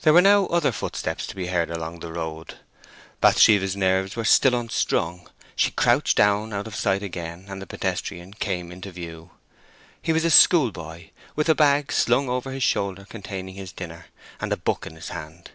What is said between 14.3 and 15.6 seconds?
and a book in his hand.